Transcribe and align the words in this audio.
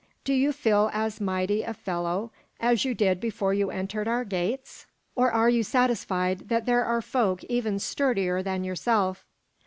Do 0.23 0.33
you 0.33 0.51
feel 0.51 0.89
as 0.93 1.21
mighty 1.21 1.61
a 1.61 1.75
fellow 1.75 2.31
as 2.59 2.83
you 2.83 2.95
did 2.95 3.19
before 3.19 3.53
you 3.53 3.69
entered 3.69 4.07
our 4.07 4.25
gates, 4.25 4.87
or 5.13 5.31
are 5.31 5.47
you 5.47 5.61
satisfied 5.61 6.49
that 6.49 6.65
there 6.65 6.83
are 6.83 7.03
folk 7.03 7.43
even 7.43 7.77
sturdier 7.77 8.41
than 8.41 8.63
yourself?" 8.63 9.23